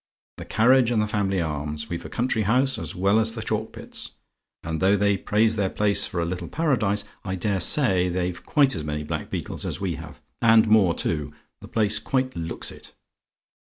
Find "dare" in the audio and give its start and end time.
7.35-7.59